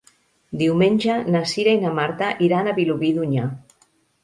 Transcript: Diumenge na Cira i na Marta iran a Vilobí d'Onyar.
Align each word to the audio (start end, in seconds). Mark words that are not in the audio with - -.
Diumenge 0.61 1.17
na 1.35 1.43
Cira 1.51 1.77
i 1.77 1.83
na 1.85 1.93
Marta 2.01 2.31
iran 2.49 2.73
a 2.73 2.77
Vilobí 2.81 3.15
d'Onyar. 3.21 3.49